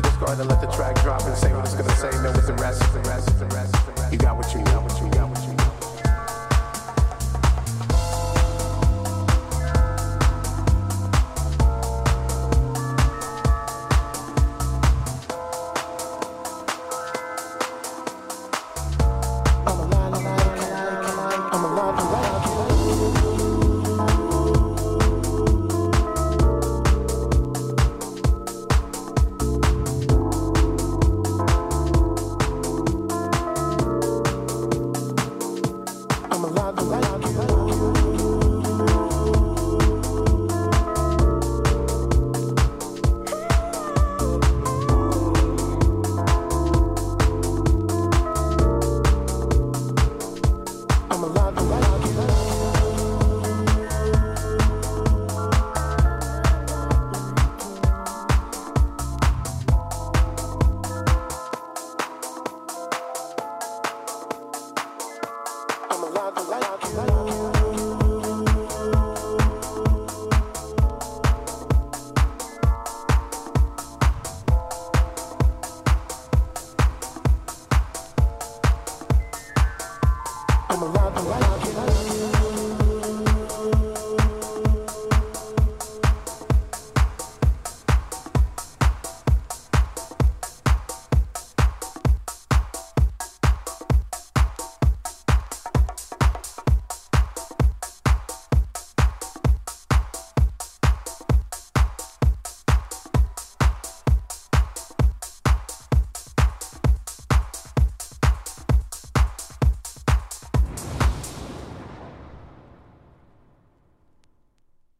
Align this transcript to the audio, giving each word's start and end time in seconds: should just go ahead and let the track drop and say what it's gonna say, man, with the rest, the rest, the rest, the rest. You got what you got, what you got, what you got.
should 0.00 0.10
just 0.10 0.20
go 0.20 0.26
ahead 0.26 0.40
and 0.40 0.48
let 0.48 0.60
the 0.60 0.66
track 0.68 0.94
drop 1.02 1.22
and 1.24 1.36
say 1.36 1.52
what 1.52 1.64
it's 1.64 1.74
gonna 1.74 1.94
say, 1.96 2.10
man, 2.22 2.34
with 2.34 2.46
the 2.46 2.54
rest, 2.54 2.80
the 2.92 3.00
rest, 3.00 3.38
the 3.38 3.46
rest, 3.46 3.72
the 3.86 3.92
rest. 3.92 4.12
You 4.12 4.18
got 4.18 4.36
what 4.36 4.54
you 4.54 4.62
got, 4.64 4.82
what 4.82 5.00
you 5.00 5.10
got, 5.10 5.28
what 5.28 5.42
you 5.42 5.54
got. 5.54 5.59